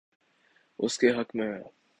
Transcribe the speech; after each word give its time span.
اس 0.79 0.97
کے 0.97 1.09
حق 1.11 1.35
میں 1.35 1.47
ہے۔ 1.47 1.81